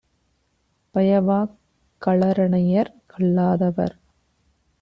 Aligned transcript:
பயவாக் 0.95 1.53
களரனையர் 2.01 2.91
கல்லாதவர் 3.07 3.95